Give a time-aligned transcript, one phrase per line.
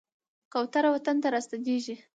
[0.53, 1.95] کوتره وطن ته راستنېږي.